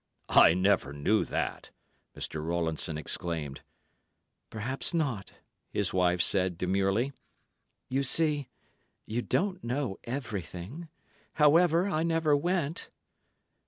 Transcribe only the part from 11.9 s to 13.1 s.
never went."